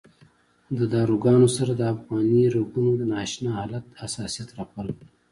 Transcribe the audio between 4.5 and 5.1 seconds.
راپارولی.